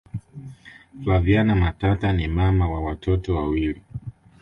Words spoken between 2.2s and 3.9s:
mama wa watoto wawilii